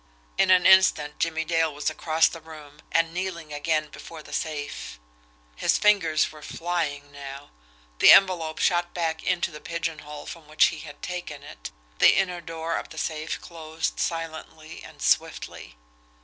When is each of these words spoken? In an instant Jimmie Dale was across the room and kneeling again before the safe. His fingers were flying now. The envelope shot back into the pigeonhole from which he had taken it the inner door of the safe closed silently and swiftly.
In 0.35 0.49
an 0.49 0.65
instant 0.65 1.19
Jimmie 1.19 1.45
Dale 1.45 1.71
was 1.71 1.91
across 1.91 2.27
the 2.27 2.41
room 2.41 2.81
and 2.91 3.13
kneeling 3.13 3.53
again 3.53 3.89
before 3.89 4.23
the 4.23 4.33
safe. 4.33 4.99
His 5.55 5.77
fingers 5.77 6.31
were 6.31 6.41
flying 6.41 7.11
now. 7.11 7.51
The 7.99 8.11
envelope 8.11 8.57
shot 8.57 8.95
back 8.95 9.21
into 9.21 9.51
the 9.51 9.61
pigeonhole 9.61 10.25
from 10.25 10.47
which 10.47 10.69
he 10.73 10.79
had 10.79 11.03
taken 11.03 11.43
it 11.43 11.69
the 11.99 12.15
inner 12.17 12.41
door 12.41 12.77
of 12.77 12.89
the 12.89 12.97
safe 12.97 13.39
closed 13.41 13.99
silently 13.99 14.81
and 14.81 15.03
swiftly. 15.03 15.75